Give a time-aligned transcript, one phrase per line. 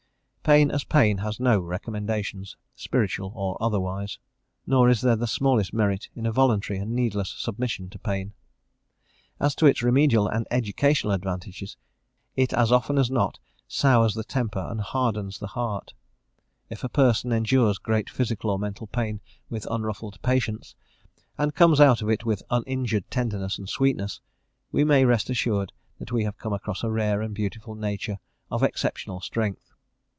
[0.43, 4.17] Pain as pain has no recommendations, spiritual or otherwise;
[4.65, 8.33] nor is there the smallest merit in a voluntary and needless submission to pain.
[9.39, 11.77] As to its remedial and educational advantages,
[12.35, 13.37] it as often as not
[13.67, 15.93] sours the temper and hardens the heart;
[16.71, 20.73] if a person endures great physical or mental pain with unruffled patience,
[21.37, 24.19] and comes out of it with uninjured tenderness and sweetness,
[24.71, 28.17] we may rest assured that we have come across a rare and beautiful nature
[28.49, 29.67] of exceptional strength.